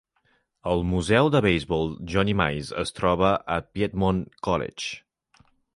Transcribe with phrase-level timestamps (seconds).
[0.71, 5.43] El museu de beisbol Johnny Mize es troba al Piedmont College.